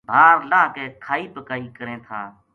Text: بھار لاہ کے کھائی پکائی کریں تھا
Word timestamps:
بھار 0.09 0.35
لاہ 0.51 0.67
کے 0.75 0.85
کھائی 1.03 1.25
پکائی 1.35 1.67
کریں 1.77 1.97
تھا 2.07 2.21